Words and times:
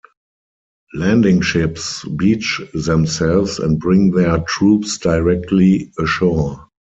Landing 0.95 1.41
ships 1.41 2.03
beach 2.17 2.59
themselves 2.73 3.59
and 3.59 3.79
bring 3.79 4.09
their 4.09 4.39
troops 4.39 4.97
directly 4.97 5.91
ashore. 5.99 6.67